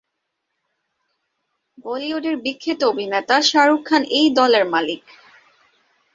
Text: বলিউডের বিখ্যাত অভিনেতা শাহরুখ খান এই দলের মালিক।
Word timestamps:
বলিউডের 1.77 2.35
বিখ্যাত 2.37 2.79
অভিনেতা 2.83 3.35
শাহরুখ 3.41 3.81
খান 3.85 4.01
এই 4.17 4.27
দলের 4.35 4.65
মালিক। 4.65 5.03